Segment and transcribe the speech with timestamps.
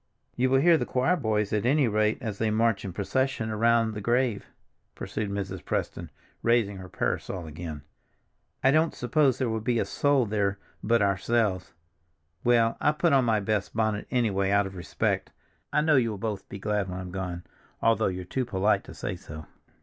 [0.35, 3.93] "You will hear the choir boys at any rate as they march in procession around
[3.93, 4.47] the grave,"
[4.95, 5.63] pursued Mrs.
[5.63, 6.09] Preston,
[6.41, 7.83] raising her parasol again.
[8.63, 11.75] "I don't suppose there will be a soul there but ourselves.
[12.43, 16.49] Well, I put on my best bonnet, anyway, out of respect—I know you will both
[16.49, 17.43] be glad when I'm gone,
[17.79, 19.45] although you're too polite to say so."